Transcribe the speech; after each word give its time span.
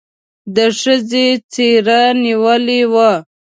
د 0.55 0.57
ښځې 0.79 1.27
څېره 1.51 2.01
نېولې 2.23 2.81
وه. 2.91 3.11